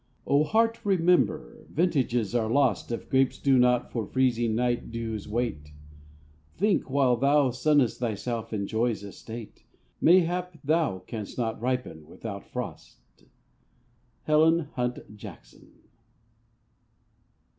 O 0.25 0.43
Heart, 0.43 0.79
remember, 0.83 1.67
vintages 1.69 2.33
are 2.33 2.49
lost 2.49 2.91
If 2.91 3.07
grapes 3.07 3.37
do 3.37 3.59
not 3.59 3.91
for 3.91 4.07
freezing 4.07 4.55
night 4.55 4.89
dews 4.89 5.27
wait. 5.27 5.73
Think, 6.57 6.89
while 6.89 7.15
thou 7.15 7.51
sunnest 7.51 7.99
thyself 7.99 8.51
in 8.51 8.65
Joy's 8.65 9.03
estate, 9.03 9.63
Mayhap 10.01 10.57
thou 10.63 10.97
canst 11.05 11.37
not 11.37 11.61
ripen 11.61 12.07
without 12.07 12.43
frost! 12.47 13.25
—Helen 14.23 14.69
Hunt 14.73 15.15
Jackson. 15.15 15.69